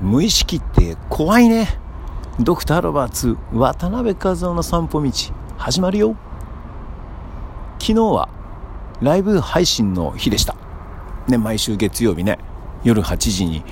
[0.00, 1.68] 無意識って怖いね。
[2.38, 5.10] ドクター・ロバーツ渡辺和夫の散歩道
[5.56, 6.16] 始まるよ。
[7.78, 8.28] 昨日は
[9.00, 10.54] ライブ配信の日でした。
[11.28, 12.38] ね毎週月曜日ね
[12.84, 13.62] 夜8時に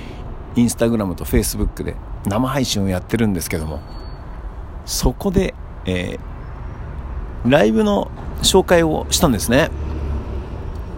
[0.56, 1.94] インスタグラムとフェイスブックで
[2.26, 3.80] 生配信をやってるんですけども。
[4.86, 5.54] そこで、
[5.86, 8.10] えー、ライブの
[8.42, 9.70] 紹介をしたんですね。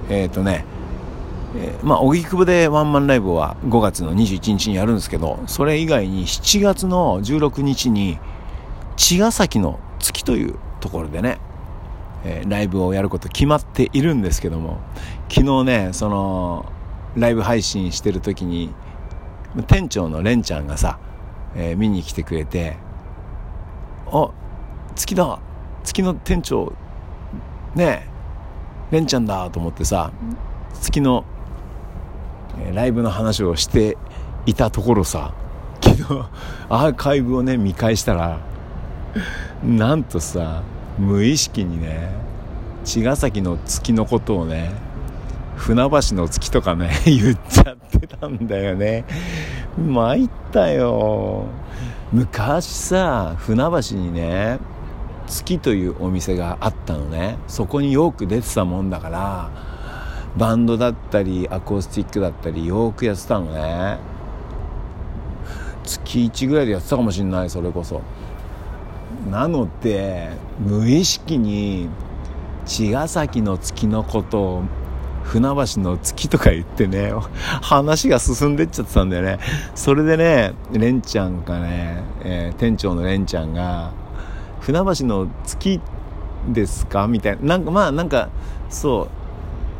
[0.09, 0.65] えっ、ー、とね
[1.59, 8.19] えー、まあ、荻窪でワンマンライブは5月の21日にやるんですけど、それ以外に7月の16日に、
[8.97, 11.39] 茅ヶ崎の月というところでね、
[12.25, 14.81] えー、ライブをやること決まっているんですけども、
[15.31, 16.67] 昨日ね、その、
[17.17, 18.75] ライブ配信してる時に、
[19.67, 20.99] 店長のレンちゃんがさ、
[21.55, 22.77] えー、見に来てくれて、
[24.13, 24.31] あ、
[24.95, 25.39] 月だ
[25.83, 26.73] 月の店長、
[27.75, 28.07] ね
[28.91, 30.13] え、レンちゃんだと思ってさ、
[30.75, 31.25] 月の
[32.75, 33.97] ライブの話をして
[34.47, 35.35] いたところさ
[35.83, 36.05] 昨日
[36.69, 38.41] アーカイブをね見返したら
[39.63, 40.63] なんとさ
[40.99, 42.11] 無意識にね
[42.85, 44.71] 茅ヶ崎の月のことをね
[45.57, 49.05] 船橋の月とかね 言っちゃってたんだよね。
[49.79, 51.45] 参ったよ。
[52.13, 54.59] 昔さ船橋にね
[55.27, 57.39] 月というお店があったのね。
[57.49, 59.51] そこによく出てたもんだから
[60.37, 63.99] バンドだったりアコースティックだったりよくやってたのね。
[65.85, 68.03] 月1ぐらいでやってたかもしんないそれこそ。
[69.31, 71.89] なので無意識に
[72.67, 74.63] 茅ヶ崎の月のことを
[75.25, 77.13] 船橋の月とか言ってね
[77.63, 79.39] 話が進んでっちゃってたんだよね。
[79.75, 83.93] それでねレンちゃんがね、えー、店長のレンちゃんが
[84.61, 85.81] 「船橋の月
[86.49, 87.57] ですか?」みたいな。
[87.57, 88.29] なんかまあなんか
[88.69, 89.26] そう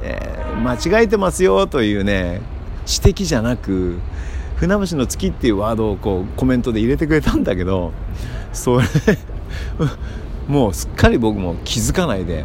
[0.03, 2.41] えー、間違えてますよというね
[2.87, 3.99] 指摘じゃなく
[4.57, 7.93] 船橋の月っていうワードをこうコメントで入れてくれたんだけど
[8.53, 8.85] それ
[10.49, 12.45] もうすっかり僕も気づかないで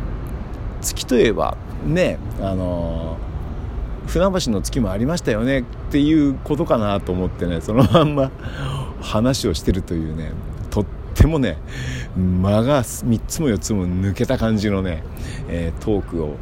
[0.81, 8.31] 月といえばねあのー、船橋の月もありましたよねっていうことかなと思ってねそのまんま
[9.01, 10.31] 話をしてるというね
[11.21, 11.57] ってもね
[12.15, 15.03] 間が3つも4つも抜けた感じのね、
[15.47, 16.35] えー、トークを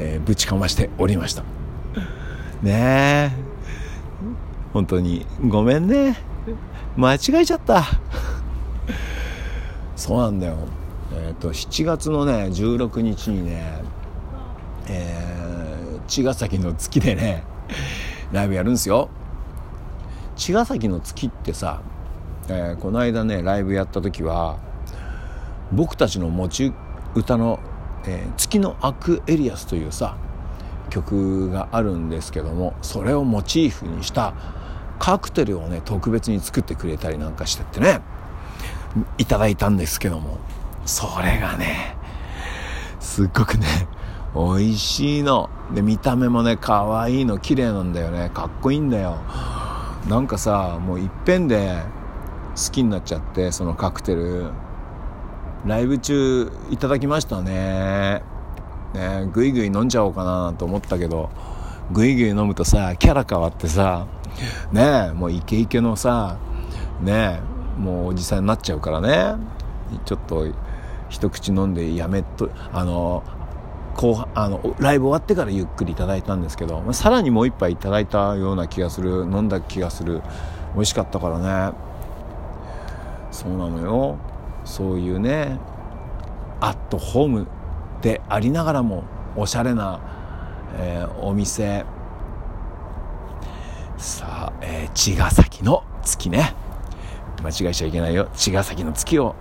[0.00, 1.42] えー、ぶちかましておりました。
[2.62, 3.30] ねえ。
[4.72, 5.26] 本当に。
[5.46, 6.16] ごめんね。
[6.96, 7.84] 間違えちゃった。
[9.94, 10.56] そうなんだよ。
[11.12, 13.82] えっ、ー、と7月のね16日にね
[14.88, 17.44] えー、茅ヶ崎の月でね
[18.32, 19.10] ライブやるんですよ。
[20.36, 21.82] 茅ヶ崎の月ってさ、
[22.52, 24.58] えー、この間ねライブやった時は
[25.72, 26.72] 僕たちの持ち
[27.14, 27.60] 歌の
[28.06, 30.16] えー、月のアクエリアスというさ
[30.88, 34.34] 曲があるんですけどもそれをモチーフにした
[34.98, 38.00] カクテルをね特別に作ってくれたりなんかしてってね
[39.18, 40.38] いただいたんですけども
[40.86, 41.96] それがね
[42.98, 43.66] すっごくね
[44.34, 45.50] 美味しいの。
[45.74, 49.18] で見た目もね可愛いの綺麗なんだよねかっこいいんだよ。
[50.08, 51.82] なんかさもういっぺんで
[52.56, 54.50] 好きになっちゃってそのカクテル。
[55.66, 58.22] ライブ中いただきましたね。
[58.94, 61.28] ねぐいぐい飲んじゃおうかなと思ったけど
[61.92, 64.06] ぐいぐい飲むとさキャラ変わってさ
[64.72, 66.38] ねもうイケイケのさ
[67.02, 67.40] ね
[67.78, 69.36] もうおじさんになっちゃうからね。
[70.06, 70.46] ちょっと
[71.10, 73.22] 一口飲んでやめとあの
[73.96, 80.22] 後あのライブ終わってからゆっくりいただいたんですけどさらにもう一杯いただいたような気がする飲んだ気がする。
[80.74, 81.89] 美味しかったからね。
[83.40, 84.18] そうなのよ。
[84.66, 85.58] そういうね
[86.60, 87.46] アットホーム
[88.02, 89.98] でありながらもおしゃれな、
[90.76, 91.86] えー、お店。
[93.96, 96.54] さあ、えー、茅ヶ崎の月ね。
[97.42, 98.28] 間違えちゃいけないよ。
[98.34, 99.34] 茅ヶ崎の月を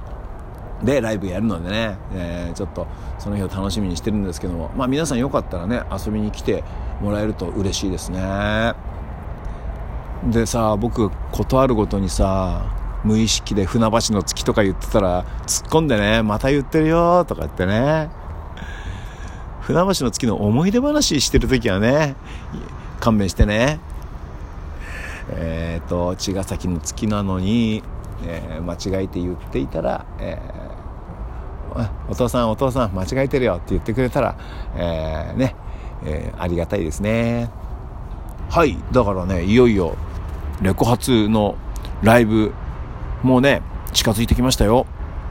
[0.81, 4.69] でライブやるのでね、えー、ちょっとその日を楽しみにしてるんですけども。
[4.77, 6.63] まあ皆さんよかったらね遊びに来て
[7.01, 8.75] もらえると嬉しいですね。
[10.23, 18.09] でさ僕断るごとにさ無意識で船橋の月とか言ってたら突っ込んでねまた言ってるよとか言ってね。
[19.61, 22.15] 船橋の月の思い出話してる時はね
[22.99, 23.79] 勘弁してね。
[25.31, 27.83] えっ、ー、と茅ヶ崎の月なのに、
[28.25, 34.35] えー、間違えて言っていたら、えー、お父さんお父さん間違えてるよって言ってくれたら、
[34.75, 35.55] えー、ね、
[36.03, 37.51] えー、ありがたいですね。
[38.49, 39.95] はいだからねいよいよ
[40.63, 41.55] レコ発の
[42.01, 42.51] ライブ
[43.23, 43.61] もうね、
[43.93, 44.85] 近づいてきましたよ。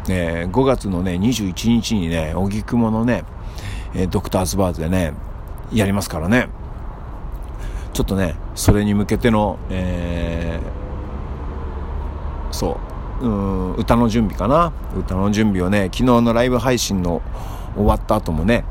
[0.09, 3.25] えー、5月のね、21日にね、荻窪のね、
[3.95, 5.15] えー、ドクターズバーズでね、
[5.73, 6.49] やりますからね。
[7.93, 10.61] ちょっとね、それに向けての、え
[12.51, 12.79] そ
[13.23, 17.23] ううん歌の準備かな歌の準備をね昨日のライブ配信の
[17.75, 18.65] 終わった後もね、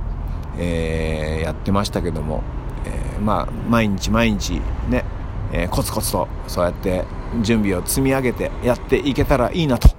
[0.58, 2.44] えー、やってましたけども、
[2.86, 5.06] えー、まあ毎日毎日ね、
[5.52, 7.06] えー、コツコツとそうやって
[7.42, 9.90] 準備を積み上げてやっていけたらいいなと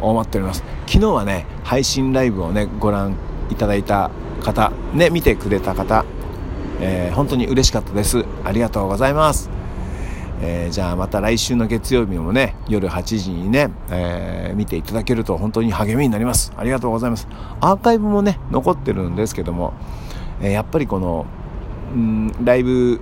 [0.00, 0.62] 思っております。
[0.86, 3.16] 昨日はね配信ライブをねご覧
[3.50, 4.10] いただいた
[4.42, 6.04] 方ね見てくれた方、
[6.80, 8.24] えー、本当に嬉しかったです。
[8.44, 9.50] ありがとうございます。
[10.40, 16.52] えー、じゃあまた来週の月曜日もね夜8時にね、えー、見ていただけると本当に励みになります。
[16.56, 17.28] ありがとうございます。
[17.60, 19.72] アーカイブもね残ってるんですけども、
[20.42, 21.26] えー、やっぱりこの
[21.96, 23.00] んライブ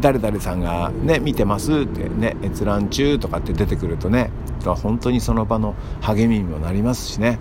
[0.00, 4.30] 誰々さんがね見てますってね閲覧中とかって出てくるとね
[4.64, 7.38] 本当にその場の励みにもなりますしね。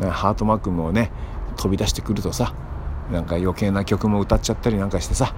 [0.00, 1.12] ハートマークもね
[1.56, 2.54] 飛び出してくるとさ
[3.12, 5.34] なんか余計な曲も歌っちゃったりなんかしてさ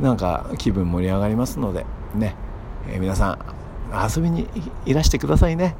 [0.00, 2.34] なんか気分盛り上がりますのでね、
[2.88, 4.48] えー、皆さん遊びに
[4.84, 5.76] いらしてくださいね。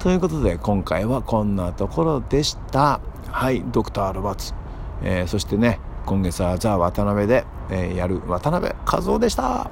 [0.00, 3.00] ということで今回はこんなところでした。
[3.30, 4.54] はいドクターロバツ、
[5.02, 9.70] えー、そしてね今月はザ・渡辺で、えー、やる渡辺和夫でした。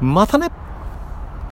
[0.00, 0.63] またね。